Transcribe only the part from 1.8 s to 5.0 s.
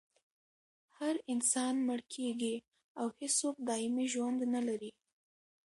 مړ کیږي او هېڅوک دایمي ژوند نلري